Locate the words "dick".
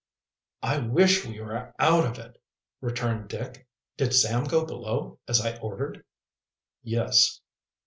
3.29-3.67